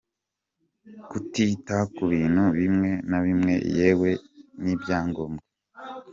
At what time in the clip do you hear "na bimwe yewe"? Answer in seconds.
3.09-4.09